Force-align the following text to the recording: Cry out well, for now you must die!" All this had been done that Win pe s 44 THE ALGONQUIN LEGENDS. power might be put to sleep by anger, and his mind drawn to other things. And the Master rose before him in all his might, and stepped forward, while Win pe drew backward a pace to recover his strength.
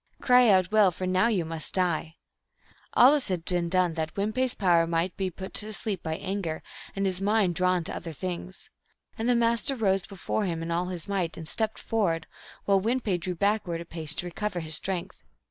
Cry 0.19 0.49
out 0.49 0.71
well, 0.71 0.89
for 0.91 1.05
now 1.05 1.27
you 1.27 1.45
must 1.45 1.75
die!" 1.75 2.15
All 2.95 3.11
this 3.11 3.27
had 3.27 3.45
been 3.45 3.69
done 3.69 3.93
that 3.93 4.15
Win 4.17 4.33
pe 4.33 4.41
s 4.45 4.55
44 4.55 4.57
THE 4.57 4.65
ALGONQUIN 4.65 4.91
LEGENDS. 4.91 4.91
power 4.91 4.99
might 4.99 5.15
be 5.15 5.29
put 5.29 5.53
to 5.53 5.71
sleep 5.73 6.01
by 6.01 6.15
anger, 6.17 6.63
and 6.95 7.05
his 7.05 7.21
mind 7.21 7.53
drawn 7.53 7.83
to 7.83 7.95
other 7.95 8.11
things. 8.11 8.71
And 9.19 9.29
the 9.29 9.35
Master 9.35 9.75
rose 9.75 10.07
before 10.07 10.45
him 10.45 10.63
in 10.63 10.71
all 10.71 10.87
his 10.87 11.07
might, 11.07 11.37
and 11.37 11.47
stepped 11.47 11.77
forward, 11.77 12.25
while 12.65 12.79
Win 12.79 12.99
pe 12.99 13.19
drew 13.19 13.35
backward 13.35 13.79
a 13.79 13.85
pace 13.85 14.15
to 14.15 14.25
recover 14.25 14.61
his 14.61 14.73
strength. 14.73 15.21